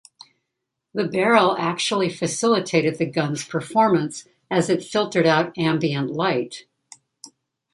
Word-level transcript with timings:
The 0.95 1.03
barrel 1.03 1.55
actually 1.59 2.09
facilitated 2.09 2.97
the 2.97 3.05
gun's 3.05 3.43
performance 3.45 4.27
as 4.49 4.67
it 4.67 4.83
filtered 4.83 5.27
out 5.27 5.55
ambient 5.59 6.09
light. 6.09 6.65